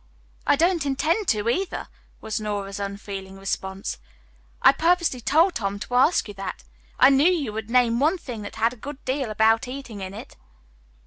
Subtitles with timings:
[0.47, 1.87] "I don't intend to, either,"
[2.21, 3.99] was Nora's unfeeling response.
[4.59, 6.63] "I purposely told Tom to ask you that.
[6.99, 10.37] I knew you'd name one that had a good deal about eating in it."